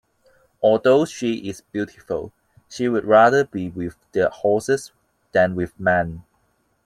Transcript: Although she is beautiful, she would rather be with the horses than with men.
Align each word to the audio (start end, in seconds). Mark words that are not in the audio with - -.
Although 0.63 1.05
she 1.05 1.47
is 1.47 1.61
beautiful, 1.61 2.33
she 2.67 2.89
would 2.89 3.05
rather 3.05 3.45
be 3.45 3.69
with 3.69 3.97
the 4.13 4.31
horses 4.31 4.93
than 5.31 5.53
with 5.53 5.79
men. 5.79 6.23